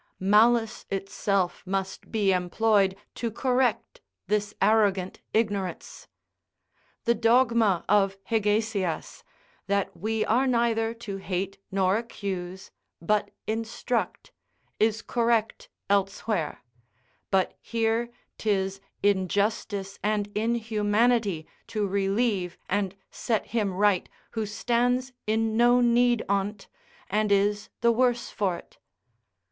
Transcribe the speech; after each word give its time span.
Malice 0.19 0.87
itself 0.89 1.61
must 1.63 2.11
be 2.11 2.33
employed 2.33 2.95
to 3.13 3.29
correct 3.29 4.01
this 4.25 4.51
arrogant 4.59 5.21
ignorance. 5.31 6.07
The 7.05 7.13
dogma 7.13 7.85
of 7.87 8.17
Hegesias, 8.23 9.23
"that 9.67 9.95
we 9.95 10.25
are 10.25 10.47
neither 10.47 10.95
to 10.95 11.17
hate 11.17 11.59
nor 11.71 11.97
accuse, 11.97 12.71
but 12.99 13.29
instruct," 13.45 14.31
is 14.79 15.03
correct 15.03 15.69
elsewhere; 15.87 16.63
but 17.29 17.53
here 17.61 18.09
'tis 18.39 18.81
injustice 19.03 19.99
and 20.01 20.31
inhumanity 20.35 21.45
to 21.67 21.85
relieve 21.85 22.57
and 22.67 22.95
set 23.11 23.45
him 23.45 23.71
right 23.71 24.09
who 24.31 24.47
stands 24.47 25.13
in 25.27 25.55
no 25.55 25.79
need 25.79 26.25
on't, 26.27 26.67
and 27.07 27.31
is 27.31 27.69
the 27.81 27.91
worse 27.91 28.31
for't. 28.31 28.79